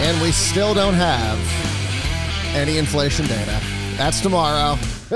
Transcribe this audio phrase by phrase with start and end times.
[0.00, 1.36] and we still don't have
[2.54, 3.60] any inflation data.
[3.96, 4.76] That's tomorrow.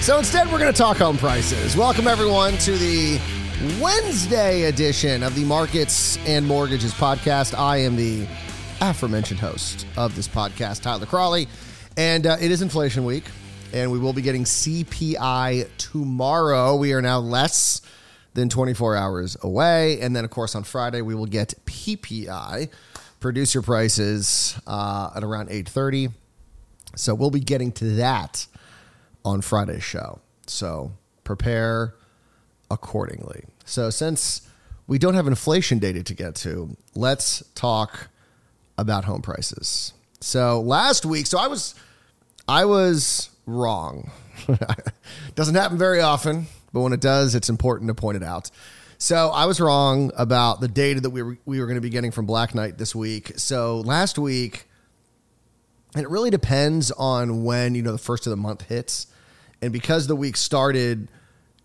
[0.00, 1.76] so instead, we're going to talk home prices.
[1.76, 3.20] Welcome, everyone, to the
[3.80, 7.58] Wednesday edition of the Markets and Mortgages podcast.
[7.58, 8.26] I am the
[8.80, 11.46] aforementioned host of this podcast, Tyler Cralle,
[11.96, 13.24] and uh, it is inflation week,
[13.72, 16.76] and we will be getting CPI tomorrow.
[16.76, 17.82] We are now less
[18.34, 20.00] than 24 hours away.
[20.00, 22.68] And then, of course, on Friday, we will get PPI,
[23.22, 26.12] producer prices, uh, at around 8.30.
[26.96, 28.46] So we'll be getting to that
[29.24, 30.20] on Friday's show.
[30.46, 30.92] So
[31.24, 31.94] prepare
[32.70, 33.44] accordingly.
[33.64, 34.46] So since
[34.86, 38.08] we don't have inflation data to get to, let's talk
[38.76, 39.94] about home prices.
[40.20, 41.74] So last week, so I was
[42.48, 44.10] I was wrong.
[45.34, 48.50] Doesn't happen very often but when it does, it's important to point it out.
[49.02, 51.90] So I was wrong about the data that we were, we were going to be
[51.90, 53.32] getting from Black Knight this week.
[53.34, 54.68] So last week,
[55.96, 59.08] and it really depends on when you know the first of the month hits,
[59.60, 61.08] and because the week started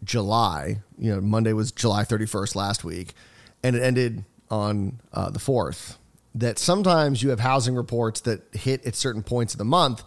[0.03, 3.13] July, you know Monday was July 31st last week,
[3.61, 5.99] and it ended on uh, the fourth.
[6.33, 10.03] That sometimes you have housing reports that hit at certain points of the month,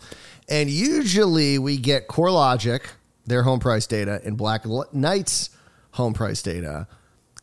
[0.48, 2.86] and usually we get CoreLogic
[3.24, 5.50] their home price data and Black Knight's
[5.92, 6.88] home price data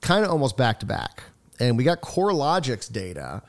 [0.01, 1.23] kind of almost back to back.
[1.59, 3.41] And we got CoreLogic's data.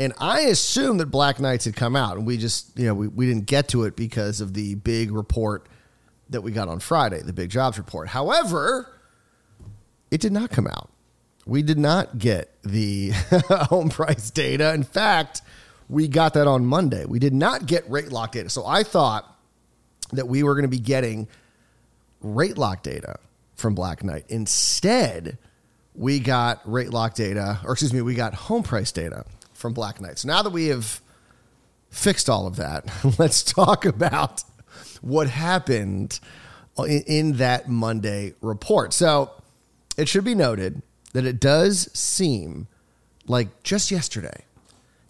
[0.00, 3.08] And I assumed that Black Knights had come out, and we just, you know, we,
[3.08, 5.68] we didn't get to it because of the big report
[6.30, 8.08] that we got on Friday, the big jobs report.
[8.08, 8.98] However,
[10.10, 10.90] it did not come out.
[11.46, 13.10] We did not get the
[13.68, 14.72] home price data.
[14.74, 15.42] In fact,
[15.88, 17.04] we got that on Monday.
[17.04, 18.48] We did not get rate lock data.
[18.48, 19.28] So I thought
[20.12, 21.28] that we were going to be getting
[22.20, 23.18] rate lock data
[23.54, 24.24] from Black Knight.
[24.28, 25.38] Instead,
[25.94, 30.00] we got rate lock data, or excuse me, we got home price data from Black
[30.00, 30.18] Knight.
[30.18, 31.00] So now that we have
[31.90, 34.42] fixed all of that, let's talk about
[35.00, 36.18] what happened
[36.86, 38.92] in, that Monday report.
[38.92, 39.30] So
[39.96, 40.82] it should be noted
[41.12, 42.68] that it does seem
[43.26, 44.44] like just yesterday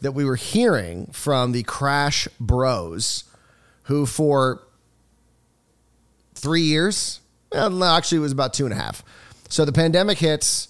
[0.00, 3.24] that we were hearing from the crash bros
[3.84, 4.62] who for
[6.34, 7.20] three years.
[7.52, 9.04] Well, actually, it was about two and a half.
[9.48, 10.68] So the pandemic hits.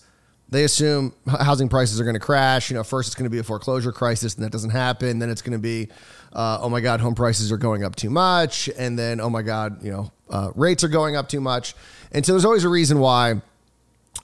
[0.53, 2.69] They assume housing prices are going to crash.
[2.71, 5.19] You know, first it's going to be a foreclosure crisis, and that doesn't happen.
[5.19, 5.89] Then it's going to be,
[6.35, 9.41] uh, oh my God, home prices are going up too much, and then oh my
[9.41, 11.75] God, you know, uh, rates are going up too much.
[12.13, 13.41] And so there's always a reason why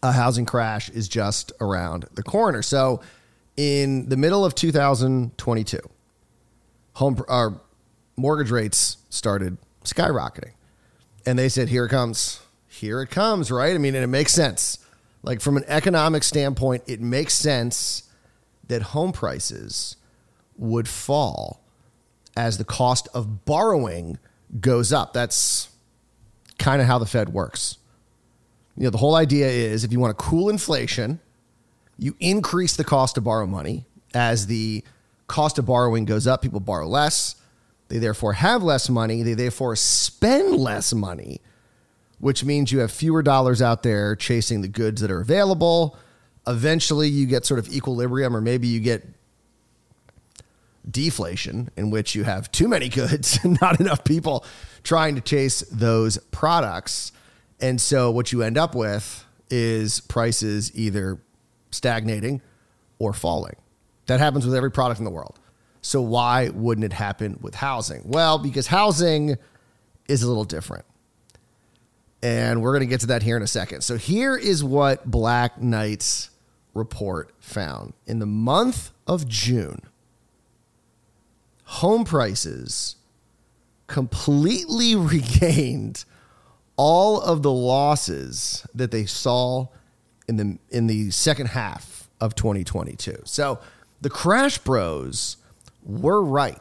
[0.03, 2.61] a housing crash is just around the corner.
[2.61, 3.01] So
[3.57, 5.79] in the middle of 2022,
[6.93, 7.59] home our
[8.19, 10.53] mortgage rates started skyrocketing
[11.25, 13.75] and they said, "Here it comes, here it comes." Right?
[13.75, 14.79] I mean, and it makes sense.
[15.23, 18.05] Like from an economic standpoint, it makes sense
[18.69, 19.97] that home prices
[20.57, 21.63] would fall
[22.37, 24.19] as the cost of borrowing
[24.61, 25.13] goes up.
[25.13, 25.69] That's
[26.59, 27.79] kind of how the Fed works.
[28.77, 31.21] You know, the whole idea is if you want to cool inflation,
[31.99, 33.87] you increase the cost to borrow money.
[34.15, 34.85] As the
[35.27, 37.37] cost of borrowing goes up, people borrow less.
[37.89, 39.23] They therefore have less money.
[39.23, 41.41] They therefore spend less money,
[42.19, 45.97] which means you have fewer dollars out there chasing the goods that are available.
[46.47, 49.07] Eventually, you get sort of equilibrium, or maybe you get
[50.91, 54.45] deflation, in which you have too many goods and not enough people
[54.83, 57.13] trying to chase those products.
[57.61, 61.19] And so, what you end up with is prices either
[61.71, 62.41] stagnating
[62.99, 63.57] or falling.
[64.07, 65.39] That happens with every product in the world.
[65.81, 68.03] So why wouldn't it happen with housing?
[68.05, 69.37] Well, because housing
[70.09, 70.85] is a little different.
[72.23, 73.83] And we're going to get to that here in a second.
[73.83, 76.31] So here is what Black Knight's
[76.75, 77.93] report found.
[78.07, 79.83] In the month of June,
[81.65, 82.97] home prices
[83.87, 86.05] completely regained
[86.77, 89.67] all of the losses that they saw
[90.29, 93.23] in the in the second half of 2022.
[93.25, 93.59] So
[94.01, 95.37] the Crash Bros
[95.85, 96.61] were right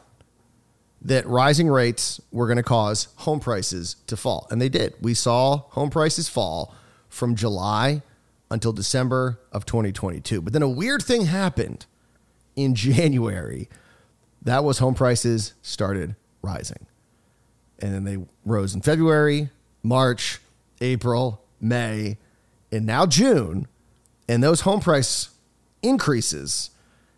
[1.02, 4.46] that rising rates were going to cause home prices to fall.
[4.50, 4.94] And they did.
[5.00, 6.74] We saw home prices fall
[7.08, 8.02] from July
[8.50, 10.40] until December of 2022.
[10.40, 11.86] But then a weird thing happened
[12.56, 13.68] in January,
[14.42, 16.86] that was home prices started rising.
[17.78, 19.50] And then they rose in February,
[19.82, 20.40] March,
[20.80, 22.18] April, May,
[22.72, 23.68] and now June.
[24.28, 25.30] And those home price
[25.82, 26.70] increases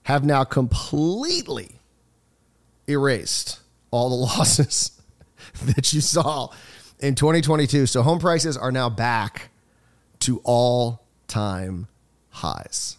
[0.05, 1.81] have now completely
[2.87, 4.93] erased all the losses
[5.65, 6.49] that you saw
[7.01, 7.87] in 2022.
[7.87, 9.51] So home prices are now back
[10.21, 11.89] to all time
[12.29, 12.97] highs.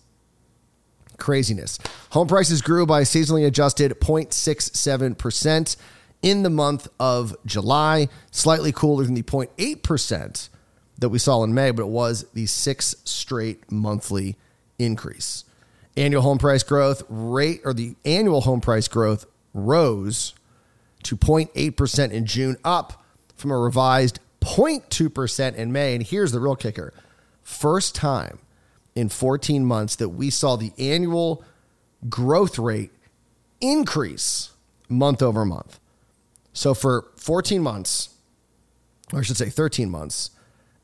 [1.17, 1.77] Craziness.
[2.11, 5.75] Home prices grew by seasonally adjusted 0.67%
[6.23, 10.49] in the month of July, slightly cooler than the 0.8%
[10.99, 14.37] that we saw in May, but it was the sixth straight monthly
[14.77, 15.45] increase.
[15.97, 20.33] Annual home price growth rate, or the annual home price growth rose
[21.03, 23.03] to 0.8% in June, up
[23.35, 25.95] from a revised 0.2% in May.
[25.95, 26.93] And here's the real kicker
[27.43, 28.39] first time
[28.95, 31.43] in 14 months that we saw the annual
[32.09, 32.91] growth rate
[33.59, 34.51] increase
[34.89, 35.79] month over month.
[36.53, 38.09] So for 14 months,
[39.13, 40.31] or I should say 13 months,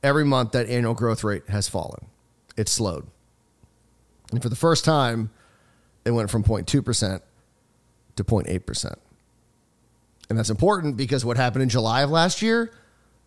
[0.04, 2.08] every month that annual growth rate has fallen.
[2.56, 3.08] It's slowed.
[4.32, 5.30] And for the first time,
[6.06, 7.22] it went from 0.2%
[8.16, 8.96] to 0.8%.
[10.30, 12.72] And that's important because what happened in July of last year,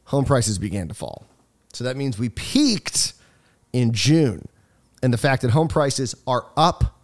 [0.05, 1.27] home prices began to fall.
[1.73, 3.15] So that means we peaked
[3.73, 4.49] in June.
[5.03, 7.01] And the fact that home prices are up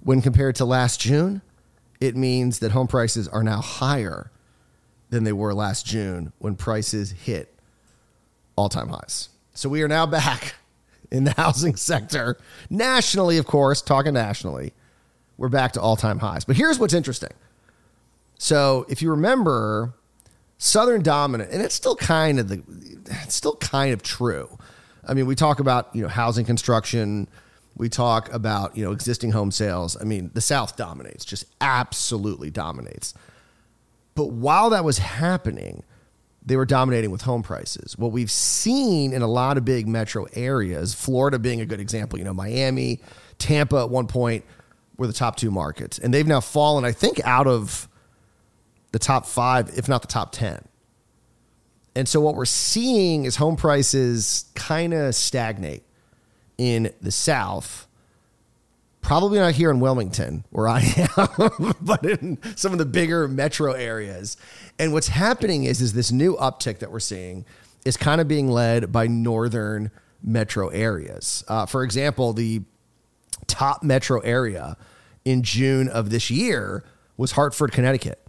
[0.00, 1.42] when compared to last June,
[2.00, 4.30] it means that home prices are now higher
[5.10, 7.54] than they were last June when prices hit
[8.56, 9.30] all time highs.
[9.54, 10.54] So we are now back
[11.10, 12.36] in the housing sector,
[12.68, 14.72] nationally, of course, talking nationally.
[15.36, 16.44] We're back to all time highs.
[16.44, 17.32] But here's what's interesting.
[18.38, 19.94] So if you remember,
[20.58, 22.62] Southern dominant, and it's still kind of the,
[23.24, 24.58] it's still kind of true.
[25.06, 27.28] I mean, we talk about you know housing construction,
[27.76, 29.96] we talk about you know existing home sales.
[30.00, 33.14] I mean, the South dominates, just absolutely dominates.
[34.14, 35.82] But while that was happening,
[36.46, 37.98] they were dominating with home prices.
[37.98, 42.18] What we've seen in a lot of big metro areas, Florida being a good example,
[42.18, 43.00] you know, Miami,
[43.38, 44.44] Tampa at one point
[44.96, 47.88] were the top two markets, and they've now fallen, I think, out of
[48.94, 50.62] the top five, if not the top 10.
[51.96, 55.82] And so what we're seeing is home prices kind of stagnate
[56.58, 57.88] in the South.
[59.00, 60.82] Probably not here in Wilmington, where I
[61.18, 64.36] am, but in some of the bigger metro areas.
[64.78, 67.44] And what's happening is, is this new uptick that we're seeing
[67.84, 69.90] is kind of being led by northern
[70.22, 71.42] metro areas.
[71.48, 72.62] Uh, for example, the
[73.48, 74.76] top metro area
[75.24, 76.84] in June of this year
[77.16, 78.23] was Hartford, Connecticut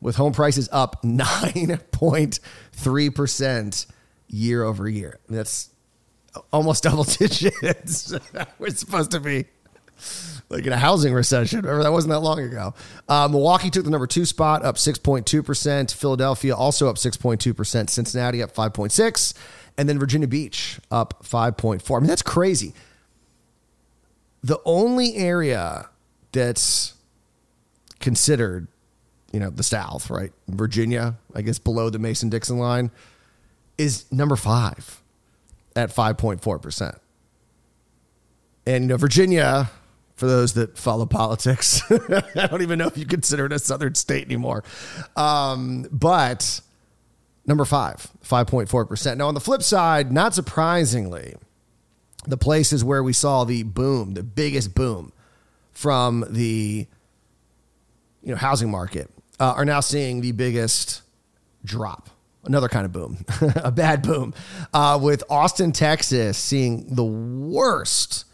[0.00, 3.86] with home prices up 9.3%
[4.28, 5.18] year over year.
[5.28, 5.68] That's
[6.52, 8.14] almost double digits.
[8.58, 9.46] We're supposed to be
[10.48, 11.60] like in a housing recession.
[11.60, 12.74] Remember, that wasn't that long ago.
[13.08, 15.92] Uh, Milwaukee took the number two spot, up 6.2%.
[15.92, 17.90] Philadelphia also up 6.2%.
[17.90, 19.34] Cincinnati up 5.6%.
[19.76, 21.96] And then Virginia Beach up 5.4%.
[21.96, 22.74] I mean, that's crazy.
[24.42, 25.88] The only area
[26.32, 26.94] that's
[28.00, 28.68] considered
[29.32, 30.32] you know, the South, right?
[30.48, 32.90] Virginia, I guess below the Mason Dixon line,
[33.76, 35.02] is number five
[35.76, 36.98] at 5.4%.
[38.66, 39.70] And, you know, Virginia,
[40.16, 43.94] for those that follow politics, I don't even know if you consider it a southern
[43.94, 44.64] state anymore.
[45.16, 46.60] Um, but
[47.46, 49.16] number five, 5.4%.
[49.16, 51.36] Now, on the flip side, not surprisingly,
[52.26, 55.12] the places where we saw the boom, the biggest boom
[55.72, 56.86] from the
[58.20, 59.08] you know housing market
[59.40, 61.00] uh, are now seeing the biggest
[61.64, 62.10] drop.
[62.44, 63.24] Another kind of boom,
[63.56, 64.32] a bad boom,
[64.72, 68.24] uh, with Austin, Texas, seeing the worst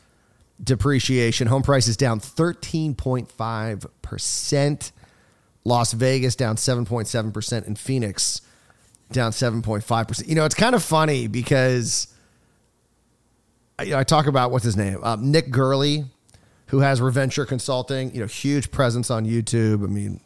[0.62, 1.48] depreciation.
[1.48, 4.92] Home prices down 13.5%.
[5.64, 7.66] Las Vegas down 7.7%.
[7.66, 8.42] And Phoenix
[9.10, 10.28] down 7.5%.
[10.28, 12.08] You know, it's kind of funny because
[13.78, 14.98] I, I talk about what's his name?
[15.02, 16.06] Um, Nick Gerli,
[16.66, 19.84] who has Reventure Consulting, you know, huge presence on YouTube.
[19.84, 20.20] I mean,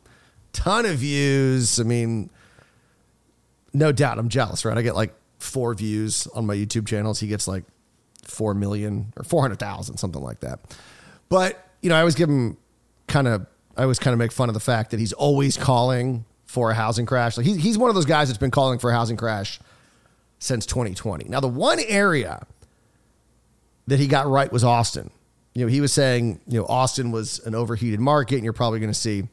[0.52, 1.80] ton of views.
[1.80, 2.30] I mean,
[3.72, 4.76] no doubt I'm jealous, right?
[4.76, 7.20] I get like four views on my YouTube channels.
[7.20, 7.64] He gets like
[8.24, 10.60] 4 million or 400,000, something like that.
[11.28, 12.56] But, you know, I always give him
[13.06, 16.24] kind of, I always kind of make fun of the fact that he's always calling
[16.44, 17.36] for a housing crash.
[17.36, 19.60] Like he's, he's one of those guys that's been calling for a housing crash
[20.38, 21.28] since 2020.
[21.28, 22.46] Now, the one area
[23.86, 25.10] that he got right was Austin.
[25.54, 28.80] You know, he was saying, you know, Austin was an overheated market and you're probably
[28.80, 29.28] going to see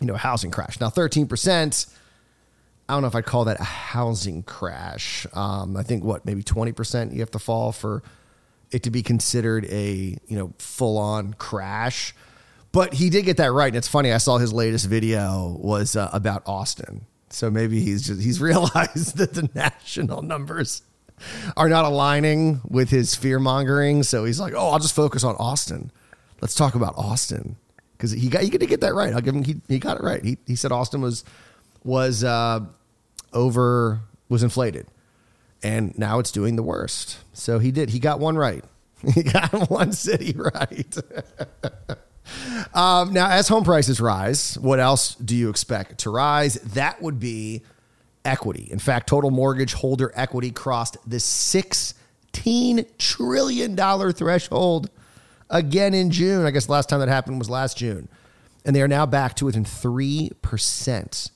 [0.00, 0.80] you know, housing crash.
[0.80, 1.94] Now, 13%,
[2.88, 5.26] I don't know if I'd call that a housing crash.
[5.32, 8.02] Um, I think what, maybe 20% you have to fall for
[8.70, 12.14] it to be considered a, you know, full on crash.
[12.72, 14.12] But he did get that right, and it's funny.
[14.12, 19.16] I saw his latest video was uh, about Austin, so maybe he's just he's realized
[19.16, 20.82] that the national numbers
[21.56, 24.02] are not aligning with his fear mongering.
[24.02, 25.92] So he's like, "Oh, I'll just focus on Austin.
[26.40, 27.54] Let's talk about Austin."
[27.96, 29.12] Because he got he to get that right.
[29.14, 30.22] I'll give him he, he got it right.
[30.24, 31.24] He he said Austin was
[31.84, 32.60] was uh,
[33.32, 34.86] over was inflated,
[35.62, 37.18] and now it's doing the worst.
[37.32, 37.90] So he did.
[37.90, 38.64] He got one right.
[39.14, 40.96] He got one city right.
[42.74, 46.54] um, now, as home prices rise, what else do you expect to rise?
[46.54, 47.62] That would be
[48.24, 48.68] equity.
[48.70, 51.94] In fact, total mortgage holder equity crossed the $16
[52.96, 53.76] trillion
[54.12, 54.90] threshold
[55.54, 56.44] again in June.
[56.44, 58.10] I guess the last time that happened was last June.
[58.66, 61.30] And they are now back to within 3%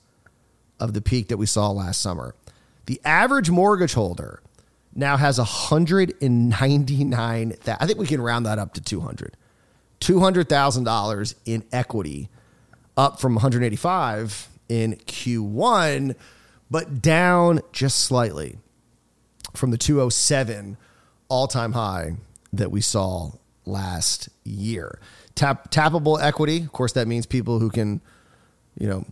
[0.79, 2.35] of the peak that we saw last summer.
[2.85, 4.41] The average mortgage holder
[4.93, 9.37] now has 199 I think we can round that up to 200.
[10.01, 12.27] $200,000 in equity
[12.97, 16.15] up from 185 in Q1
[16.71, 18.57] but down just slightly
[19.53, 20.77] from the 207
[21.27, 22.17] all-time high
[22.53, 23.31] that we saw
[23.69, 24.99] last year.
[25.35, 28.01] Tap, tappable equity, of course that means people who can
[28.77, 29.05] you know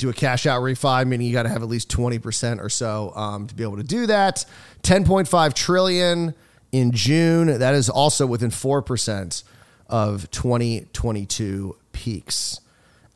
[0.00, 3.12] do a cash out refi, meaning you got to have at least 20% or so
[3.14, 4.44] um, to be able to do that.
[4.82, 6.34] 10.5 trillion
[6.72, 7.58] in June.
[7.58, 9.44] That is also within 4%
[9.88, 12.60] of 2022 peaks.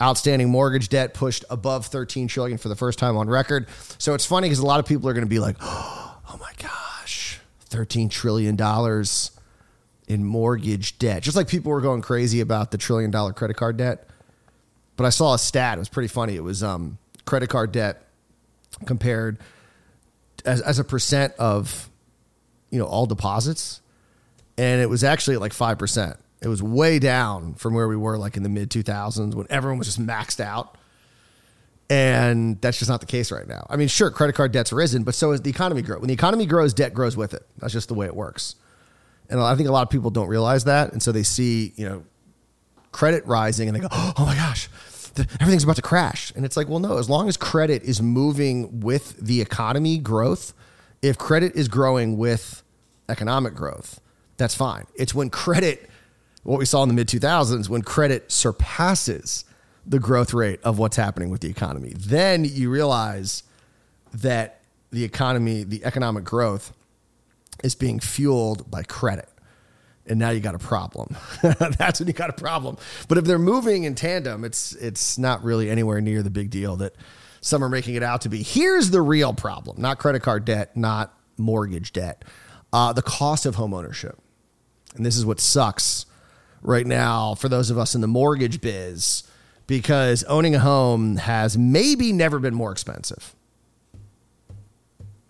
[0.02, 3.66] Outstanding mortgage debt pushed above 13 trillion for the first time on record.
[3.98, 6.52] So it's funny because a lot of people are going to be like, "Oh my
[6.58, 9.30] gosh, 13 trillion dollars
[10.08, 13.76] in mortgage debt." Just like people were going crazy about the trillion dollar credit card
[13.76, 14.08] debt.
[14.96, 15.76] But I saw a stat.
[15.76, 16.36] It was pretty funny.
[16.36, 18.02] It was um, credit card debt
[18.86, 19.38] compared
[20.44, 21.88] as, as a percent of
[22.70, 23.80] you know all deposits,
[24.58, 26.16] and it was actually like five percent.
[26.44, 29.78] It was way down from where we were like in the mid 2000s when everyone
[29.78, 30.76] was just maxed out.
[31.90, 33.66] And that's just not the case right now.
[33.68, 35.98] I mean, sure, credit card debt's risen, but so is the economy grow.
[35.98, 37.46] When the economy grows, debt grows with it.
[37.58, 38.56] That's just the way it works.
[39.28, 40.92] And I think a lot of people don't realize that.
[40.92, 42.04] And so they see, you know,
[42.92, 44.68] credit rising and they go, oh my gosh,
[45.40, 46.32] everything's about to crash.
[46.36, 50.52] And it's like, well, no, as long as credit is moving with the economy growth,
[51.02, 52.62] if credit is growing with
[53.08, 54.00] economic growth,
[54.36, 54.86] that's fine.
[54.94, 55.90] It's when credit
[56.44, 59.44] what we saw in the mid 2000s when credit surpasses
[59.86, 61.94] the growth rate of what's happening with the economy.
[61.96, 63.42] Then you realize
[64.12, 66.72] that the economy, the economic growth
[67.62, 69.28] is being fueled by credit.
[70.06, 71.16] And now you got a problem.
[71.42, 72.76] That's when you got a problem.
[73.08, 76.76] But if they're moving in tandem, it's it's not really anywhere near the big deal
[76.76, 76.94] that
[77.40, 78.42] some are making it out to be.
[78.42, 82.22] Here's the real problem: not credit card debt, not mortgage debt,
[82.70, 84.18] uh, the cost of home ownership.
[84.94, 86.04] And this is what sucks
[86.60, 89.22] right now for those of us in the mortgage biz
[89.66, 93.34] because owning a home has maybe never been more expensive.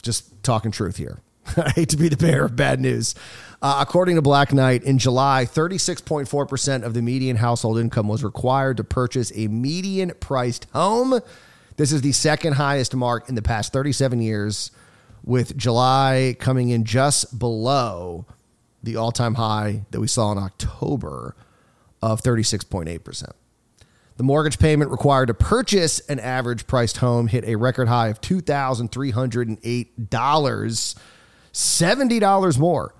[0.02, 1.21] Just talking truth here.
[1.57, 3.15] I hate to be the bearer of bad news.
[3.63, 8.77] Uh, according to Black Knight, in July, 36.4% of the median household income was required
[8.77, 11.21] to purchase a median priced home.
[11.77, 14.71] This is the second highest mark in the past 37 years,
[15.25, 18.27] with July coming in just below
[18.83, 21.35] the all time high that we saw in October
[22.03, 23.31] of 36.8%.
[24.17, 28.21] The mortgage payment required to purchase an average priced home hit a record high of
[28.21, 30.95] $2,308,
[31.54, 32.94] $70 more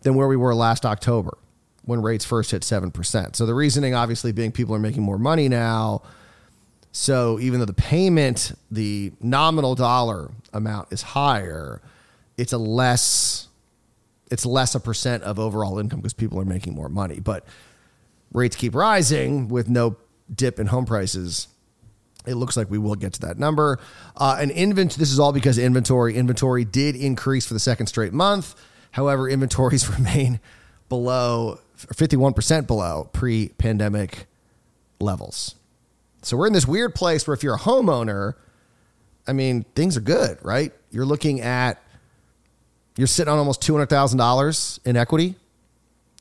[0.00, 1.36] than where we were last October
[1.84, 3.36] when rates first hit 7%.
[3.36, 6.02] So the reasoning obviously being people are making more money now.
[6.92, 11.80] So even though the payment, the nominal dollar amount is higher,
[12.36, 13.46] it's a less
[14.30, 17.18] it's less a percent of overall income because people are making more money.
[17.18, 17.44] But
[18.32, 19.96] rates keep rising with no
[20.32, 21.48] dip in home prices.
[22.26, 23.78] It looks like we will get to that number.
[24.16, 24.98] Uh, and inventory.
[24.98, 28.54] This is all because inventory inventory did increase for the second straight month.
[28.92, 30.40] However, inventories remain
[30.88, 34.26] below 51% below pre-pandemic
[34.98, 35.54] levels.
[36.22, 38.34] So we're in this weird place where if you're a homeowner,
[39.26, 40.72] I mean, things are good, right?
[40.90, 41.82] You're looking at
[42.96, 45.36] you're sitting on almost $200,000 in equity.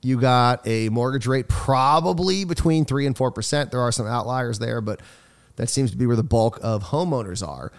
[0.01, 3.71] You got a mortgage rate probably between 3 and 4%.
[3.71, 5.01] There are some outliers there, but
[5.59, 7.71] that seems to be where the bulk of homeowners are.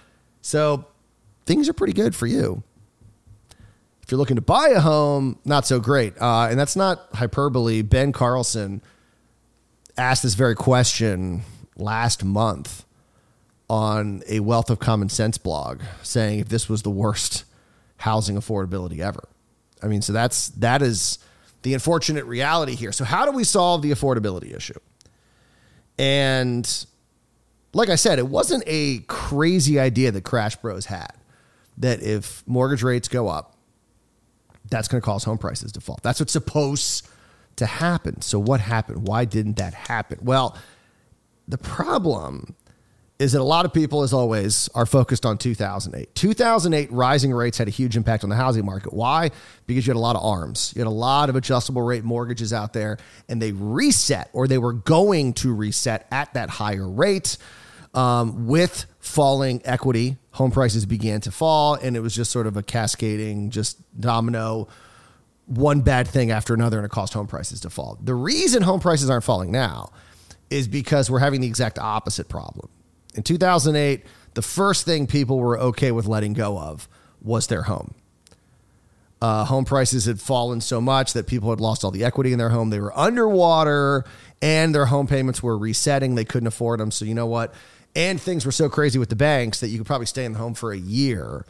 [0.42, 0.84] So
[1.46, 2.62] things are pretty good for you.
[4.02, 6.12] If you're looking to buy a home, not so great.
[6.20, 7.80] Uh, and that's not hyperbole.
[7.80, 8.82] Ben Carlson
[9.96, 11.40] asked this very question
[11.76, 12.84] last month
[13.70, 17.44] on a Wealth of Common Sense blog, saying if this was the worst
[17.96, 19.26] housing affordability ever.
[19.82, 21.18] I mean, so that's that is
[21.62, 22.92] the unfortunate reality here.
[22.92, 24.78] So, how do we solve the affordability issue?
[25.98, 26.86] And
[27.72, 31.12] like I said, it wasn't a crazy idea that Crash Bros had
[31.78, 33.56] that if mortgage rates go up,
[34.68, 35.98] that's going to cause home prices to fall.
[36.02, 37.08] That's what's supposed
[37.56, 38.20] to happen.
[38.22, 39.06] So, what happened?
[39.06, 40.18] Why didn't that happen?
[40.22, 40.56] Well,
[41.48, 42.54] the problem
[43.20, 46.14] is that a lot of people, as always, are focused on 2008.
[46.14, 48.94] 2008 rising rates had a huge impact on the housing market.
[48.94, 49.30] Why?
[49.66, 50.72] Because you had a lot of arms.
[50.74, 52.96] You had a lot of adjustable rate mortgages out there,
[53.28, 57.36] and they reset or they were going to reset at that higher rate.
[57.92, 62.56] Um, with falling equity, home prices began to fall, and it was just sort of
[62.56, 64.68] a cascading, just domino,
[65.46, 67.98] one bad thing after another, and it caused home prices to fall.
[68.00, 69.90] The reason home prices aren't falling now
[70.50, 72.70] is because we're having the exact opposite problem
[73.14, 74.04] in 2008,
[74.34, 76.88] the first thing people were okay with letting go of
[77.20, 77.94] was their home.
[79.20, 82.38] Uh, home prices had fallen so much that people had lost all the equity in
[82.38, 82.70] their home.
[82.70, 84.04] They were underwater
[84.40, 86.14] and their home payments were resetting.
[86.14, 86.90] They couldn't afford them.
[86.90, 87.52] So, you know what?
[87.96, 90.38] And things were so crazy with the banks that you could probably stay in the
[90.38, 91.44] home for a year,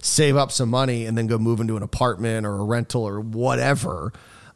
[0.00, 3.20] save up some money, and then go move into an apartment or a rental or
[3.20, 4.12] whatever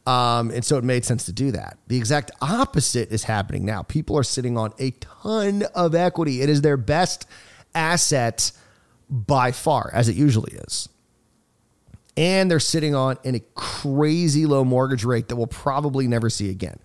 [0.06, 1.78] um, and so it made sense to do that.
[1.88, 3.82] The exact opposite is happening now.
[3.82, 6.40] People are sitting on a ton of equity.
[6.40, 7.26] It is their best
[7.74, 8.52] asset
[9.08, 10.88] by far, as it usually is.
[12.16, 16.50] And they're sitting on in a crazy low mortgage rate that we'll probably never see
[16.50, 16.78] again.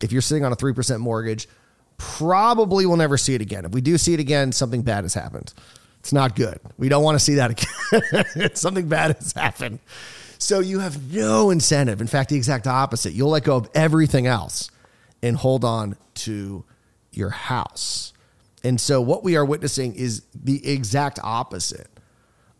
[0.00, 1.48] If you're sitting on a 3% mortgage,
[1.96, 3.64] probably will never see it again.
[3.64, 5.52] If we do see it again, something bad has happened.
[6.00, 6.58] It's not good.
[6.76, 8.50] We don't want to see that again.
[8.54, 9.78] something bad has happened.
[10.38, 12.00] So you have no incentive.
[12.00, 13.14] In fact, the exact opposite.
[13.14, 14.70] You'll let go of everything else
[15.22, 16.64] and hold on to
[17.12, 18.12] your house.
[18.62, 21.88] And so what we are witnessing is the exact opposite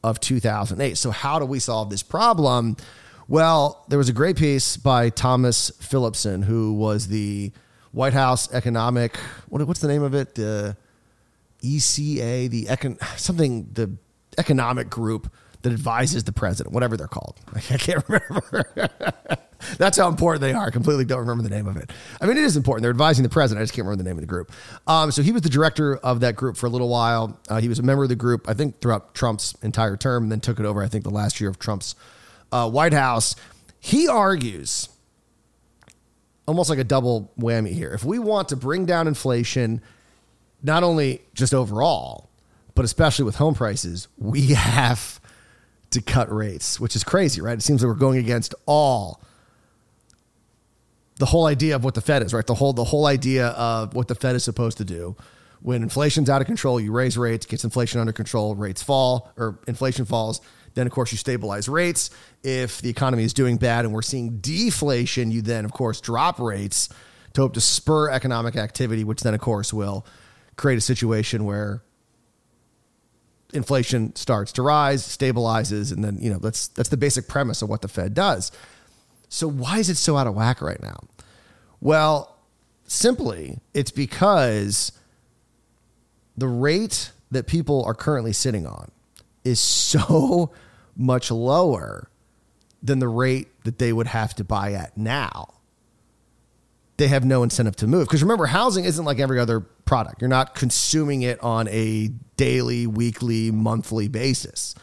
[0.03, 0.97] of 2008.
[0.97, 2.77] So how do we solve this problem?
[3.27, 7.53] Well, there was a great piece by Thomas Philipson, who was the
[7.95, 9.17] White House economic,
[9.49, 10.35] what, what's the name of it?
[10.35, 10.77] The
[11.63, 13.97] ECA, the econ, something, the
[14.37, 17.41] economic group that advises the president, whatever they're called.
[17.55, 18.91] I can't remember.
[19.79, 20.67] That's how important they are.
[20.67, 21.91] I completely don't remember the name of it.
[22.21, 22.83] I mean, it is important.
[22.83, 23.63] They're advising the president.
[23.63, 24.53] I just can't remember the name of the group.
[24.87, 27.41] Um, so he was the director of that group for a little while.
[27.49, 30.33] Uh, he was a member of the group, I think, throughout Trump's entire term, and
[30.33, 31.95] then took it over, I think, the last year of Trump's
[32.53, 33.35] uh, White House.
[33.81, 34.91] He argues
[36.47, 37.93] almost like a double whammy here.
[37.93, 39.81] If we want to bring down inflation,
[40.63, 42.31] not only just overall,
[42.75, 45.21] but especially with home prices, we have
[45.91, 47.57] to cut rates, which is crazy, right?
[47.57, 49.23] It seems like we're going against all
[51.19, 52.47] the whole idea of what the Fed is, right?
[52.47, 55.17] The whole the whole idea of what the Fed is supposed to do.
[55.61, 59.61] When inflation's out of control, you raise rates, gets inflation under control, rates fall or
[59.67, 60.41] inflation falls.
[60.75, 62.11] Then of course you stabilize rates.
[62.43, 66.39] If the economy is doing bad and we're seeing deflation, you then of course drop
[66.39, 66.89] rates
[67.35, 70.07] to hope to spur economic activity, which then of course will
[70.57, 71.83] create a situation where
[73.53, 77.69] inflation starts to rise, stabilizes, and then you know that's that's the basic premise of
[77.69, 78.53] what the Fed does.
[79.29, 80.99] So why is it so out of whack right now?
[81.81, 82.37] Well,
[82.87, 84.93] simply it's because
[86.37, 88.91] the rate that people are currently sitting on
[89.45, 90.53] is so
[90.97, 92.11] much lower
[92.83, 95.55] than the rate that they would have to buy at now
[96.97, 98.07] they have no incentive to move.
[98.07, 100.21] Because remember, housing isn't like every other product.
[100.21, 104.75] You're not consuming it on a daily, weekly, monthly basis.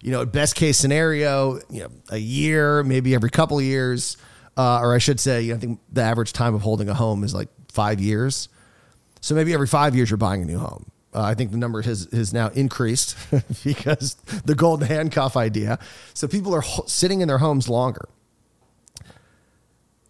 [0.00, 4.16] You know, best case scenario, you know, a year, maybe every couple of years,
[4.56, 6.94] uh, or I should say, you know, I think the average time of holding a
[6.94, 8.48] home is like five years.
[9.20, 10.90] So maybe every five years you're buying a new home.
[11.14, 13.16] Uh, I think the number has, has now increased
[13.64, 15.78] because the golden handcuff idea.
[16.14, 18.08] So people are ho- sitting in their homes longer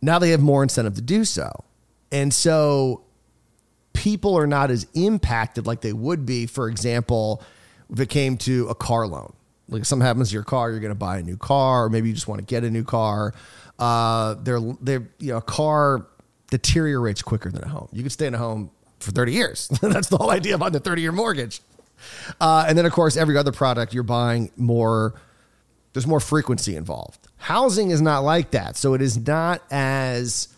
[0.02, 1.64] now they have more incentive to do so.
[2.10, 3.04] And so
[3.92, 7.42] people are not as impacted like they would be, for example,
[7.90, 9.32] if it came to a car loan.
[9.68, 11.88] Like if something happens to your car, you're going to buy a new car, or
[11.88, 13.32] maybe you just want to get a new car.
[13.78, 16.06] Uh, they're, they're, you know, a car
[16.50, 17.88] deteriorates quicker than a home.
[17.92, 18.70] You can stay in a home
[19.02, 19.68] for 30 years.
[19.82, 21.60] That's the whole idea about the 30 year mortgage.
[22.40, 25.14] Uh, and then, of course, every other product you're buying more,
[25.92, 27.28] there's more frequency involved.
[27.36, 28.76] Housing is not like that.
[28.76, 30.48] So it is not as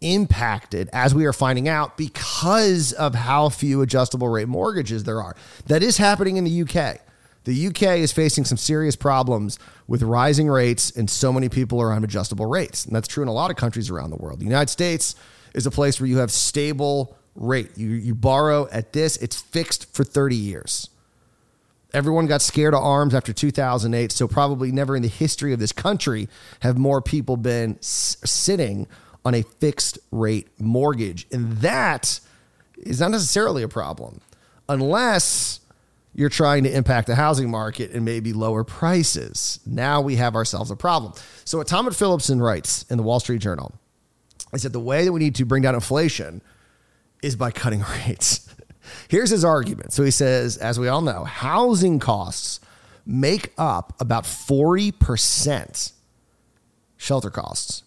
[0.00, 5.36] impacted as we are finding out because of how few adjustable rate mortgages there are.
[5.66, 7.00] That is happening in the UK.
[7.44, 11.92] The UK is facing some serious problems with rising rates, and so many people are
[11.92, 12.84] on adjustable rates.
[12.84, 14.40] And that's true in a lot of countries around the world.
[14.40, 15.14] The United States
[15.54, 17.70] is a place where you have stable rate.
[17.76, 20.88] You, you borrow at this, it's fixed for 30 years.
[21.94, 25.72] Everyone got scared of arms after 2008, so probably never in the history of this
[25.72, 26.28] country
[26.60, 28.86] have more people been s- sitting
[29.24, 31.26] on a fixed rate mortgage.
[31.32, 32.20] And that
[32.78, 34.20] is not necessarily a problem
[34.68, 35.60] unless
[36.14, 39.60] you're trying to impact the housing market and maybe lower prices.
[39.66, 41.12] Now we have ourselves a problem.
[41.44, 43.72] So, what Tom Philipson writes in the Wall Street Journal
[44.52, 46.40] is that the way that we need to bring down inflation
[47.26, 48.48] is by cutting rates.
[49.08, 49.92] Here's his argument.
[49.92, 52.60] So, he says, as we all know, housing costs
[53.04, 55.92] make up about 40%
[56.96, 57.82] shelter costs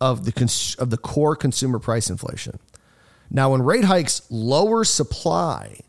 [0.00, 2.58] of the, cons- of the core consumer price inflation.
[3.30, 5.80] Now, when rate hikes lower supply,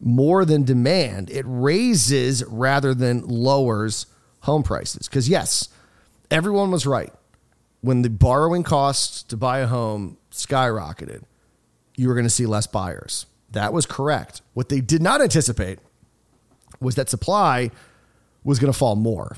[0.00, 4.06] more than demand, it raises rather than lowers
[4.40, 5.08] home prices.
[5.08, 5.68] Because, yes,
[6.30, 7.12] everyone was right.
[7.82, 11.22] When the borrowing costs to buy a home skyrocketed,
[12.00, 13.26] you were going to see less buyers.
[13.50, 14.40] That was correct.
[14.54, 15.78] What they did not anticipate
[16.80, 17.70] was that supply
[18.42, 19.36] was going to fall more.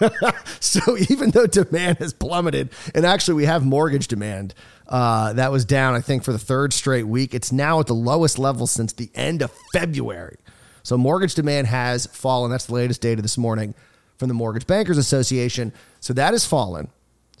[0.60, 4.54] so even though demand has plummeted, and actually we have mortgage demand
[4.86, 7.34] uh, that was down, I think, for the third straight week.
[7.34, 10.36] It's now at the lowest level since the end of February.
[10.84, 12.52] So mortgage demand has fallen.
[12.52, 13.74] That's the latest data this morning
[14.18, 15.72] from the Mortgage Bankers Association.
[15.98, 16.90] So that has fallen.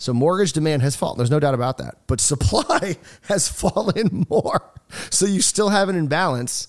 [0.04, 1.16] So mortgage demand has fallen.
[1.16, 1.96] There's no doubt about that.
[2.06, 4.62] But supply has fallen more.
[5.08, 6.68] So you still have an imbalance.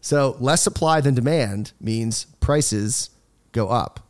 [0.00, 3.10] So less supply than demand means prices
[3.50, 4.06] go up.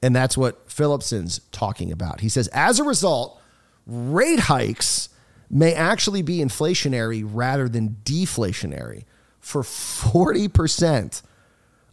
[0.00, 2.20] And that's what Philipson's talking about.
[2.20, 3.42] He says, as a result,
[3.88, 5.08] rate hikes
[5.50, 9.02] may actually be inflationary rather than deflationary
[9.40, 11.22] for 40%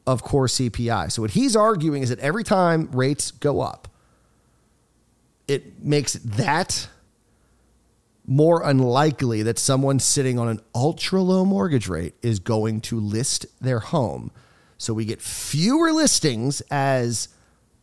[0.06, 1.12] of core CPI.
[1.12, 3.88] So, what he's arguing is that every time rates go up,
[5.48, 6.88] it makes that
[8.28, 13.46] more unlikely that someone sitting on an ultra low mortgage rate is going to list
[13.62, 14.32] their home.
[14.78, 17.30] So, we get fewer listings as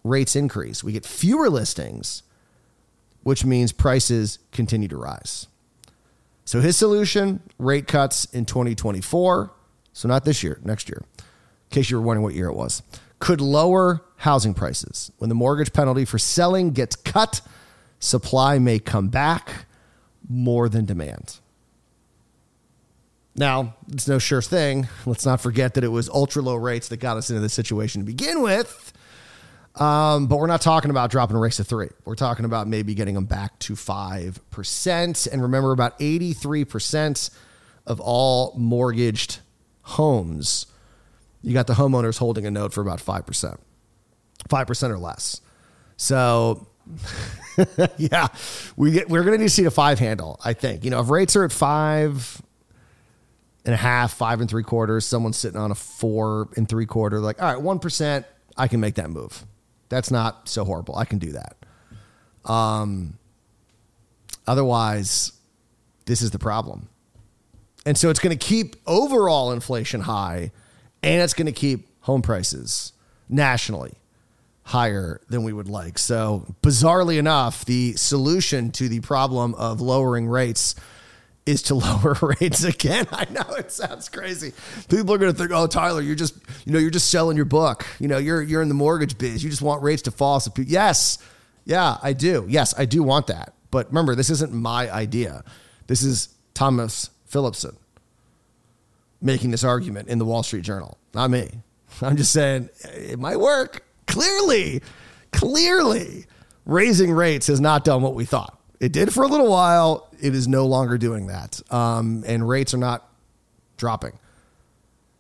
[0.05, 0.83] rates increase.
[0.83, 2.23] We get fewer listings
[3.23, 5.47] which means prices continue to rise.
[6.45, 9.53] So his solution rate cuts in 2024.
[9.93, 11.25] So not this year, next year, in
[11.71, 12.83] case you were wondering what year it was,
[13.23, 15.13] could lower housing prices.
[15.19, 17.41] When the mortgage penalty for selling gets cut,
[18.01, 19.67] supply may come back
[20.29, 21.39] more than demand.
[23.37, 24.89] Now, it's no sure thing.
[25.07, 28.01] Let's not forget that it was ultra low rates that got us into this situation
[28.01, 28.93] to begin with.
[29.77, 31.91] Um, but we're not talking about dropping rates to three.
[32.05, 35.33] We're talking about maybe getting them back to 5%.
[35.33, 37.31] And remember, about 83%
[37.87, 39.39] of all mortgaged
[39.83, 40.67] homes,
[41.43, 43.59] you got the homeowners holding a note for about 5%,
[44.49, 45.41] 5% or less.
[45.97, 46.67] So,
[47.97, 48.29] yeah,
[48.77, 50.85] we get, we're going to need to see a five handle, I think.
[50.85, 52.41] You know, if rates are at five
[53.65, 57.21] and a half, five and three quarters, someone's sitting on a four and three quarter,
[57.21, 58.25] like, all right, 1%,
[58.57, 59.45] I can make that move.
[59.89, 60.97] That's not so horrible.
[60.97, 61.57] I can do that.
[62.51, 63.19] Um,
[64.47, 65.33] otherwise,
[66.07, 66.89] this is the problem.
[67.85, 70.53] And so it's going to keep overall inflation high
[71.03, 72.93] and it's going to keep home prices
[73.29, 73.95] nationally
[74.65, 75.99] higher than we would like.
[75.99, 80.75] So, bizarrely enough, the solution to the problem of lowering rates
[81.45, 83.07] is to lower rates again.
[83.13, 84.53] I know it sounds crazy.
[84.89, 87.47] People are going to think, "Oh, Tyler, you're just, you know, you're just selling your
[87.47, 87.87] book.
[87.99, 89.43] You know, you're you're in the mortgage biz.
[89.43, 91.19] You just want rates to fall." So, yes,
[91.65, 92.47] yeah, I do.
[92.49, 93.55] Yes, I do want that.
[93.71, 95.43] But remember, this isn't my idea.
[95.87, 97.77] This is Thomas Philipson
[99.23, 101.49] making this argument in the Wall Street Journal, not me.
[102.03, 103.85] I'm just saying it might work.
[104.07, 104.83] Clearly,
[105.31, 106.27] clearly,
[106.67, 108.59] raising rates has not done what we thought.
[108.81, 110.09] It did for a little while.
[110.21, 111.61] It is no longer doing that.
[111.73, 113.09] Um, and rates are not
[113.77, 114.19] dropping.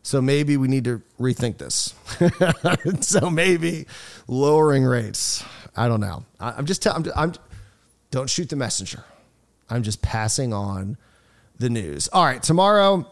[0.02, 1.94] So maybe we need to rethink this.
[3.06, 3.86] so maybe
[4.26, 5.44] lowering rates.
[5.76, 6.24] I don't know.
[6.40, 7.06] I, am just telling.
[7.06, 7.34] I'm, I'm.
[8.10, 9.04] Don't shoot the messenger.
[9.70, 10.98] I'm just passing on
[11.58, 12.08] the news.
[12.08, 12.42] All right.
[12.42, 13.11] Tomorrow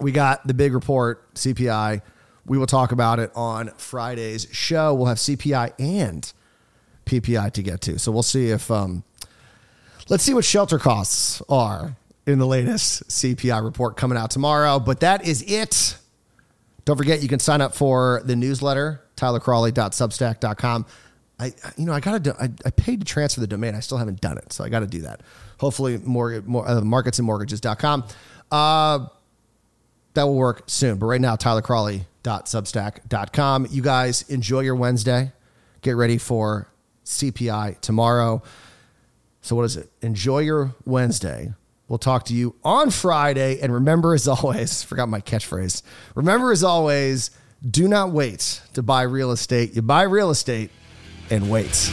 [0.00, 2.02] we got the big report CPI.
[2.46, 4.94] We will talk about it on Friday's show.
[4.94, 6.32] We'll have CPI and
[7.06, 7.98] PPI to get to.
[7.98, 9.04] So we'll see if um,
[10.08, 11.94] Let's see what shelter costs are
[12.26, 14.78] in the latest CPI report coming out tomorrow.
[14.78, 15.98] But that is it.
[16.86, 20.86] Don't forget, you can sign up for the newsletter, tylercralle.substack.com.
[21.40, 23.74] I, you know, I got to, I, I paid to transfer the domain.
[23.74, 24.50] I still haven't done it.
[24.52, 25.20] So I got to do that.
[25.60, 28.04] Hopefully, more, more uh, marketsandmortgages.com.
[28.50, 29.06] Uh,
[30.18, 30.98] that will work soon.
[30.98, 33.68] But right now, tylercralle.substack.com.
[33.70, 35.32] You guys enjoy your Wednesday.
[35.82, 36.68] Get ready for
[37.04, 38.42] CPI tomorrow.
[39.40, 39.90] So, what is it?
[40.02, 41.54] Enjoy your Wednesday.
[41.86, 43.60] We'll talk to you on Friday.
[43.60, 45.82] And remember, as always, forgot my catchphrase.
[46.14, 47.30] Remember, as always,
[47.68, 49.74] Do not wait to buy real estate.
[49.74, 50.70] You buy real estate
[51.30, 51.92] and wait.